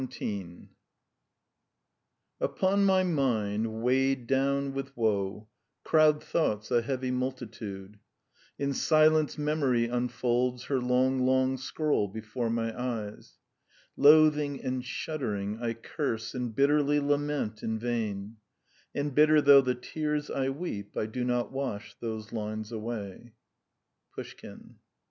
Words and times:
XVII 0.11 0.69
"Upon 2.39 2.85
my 2.85 3.03
mind, 3.03 3.83
weighed 3.83 4.25
down 4.25 4.73
with 4.73 4.97
woe, 4.97 5.47
Crowd 5.83 6.23
thoughts, 6.23 6.71
a 6.71 6.81
heavy 6.81 7.11
multitude: 7.11 7.99
In 8.57 8.73
silence 8.73 9.37
memory 9.37 9.85
unfolds 9.85 10.63
Her 10.63 10.79
long, 10.79 11.19
long 11.19 11.55
scroll 11.57 12.07
before 12.07 12.49
my 12.49 12.75
eyes. 12.75 13.37
Loathing 13.95 14.63
and 14.63 14.83
shuddering 14.83 15.59
I 15.61 15.75
curse 15.75 16.33
And 16.33 16.55
bitterly 16.55 16.99
lament 16.99 17.61
in 17.61 17.77
vain, 17.77 18.37
And 18.95 19.13
bitter 19.13 19.39
though 19.39 19.61
the 19.61 19.75
tears 19.75 20.31
I 20.31 20.49
weep 20.49 20.97
I 20.97 21.05
do 21.05 21.23
not 21.23 21.51
wash 21.51 21.95
those 21.99 22.33
lines 22.33 22.71
away." 22.71 23.33
PUSHKIN. 24.15 24.77